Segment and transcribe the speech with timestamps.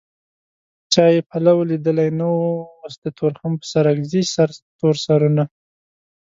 [0.93, 2.37] چا يې پلو ليدلی نه و
[2.81, 5.43] اوس د تورخم په سرک ځي سرتور سرونه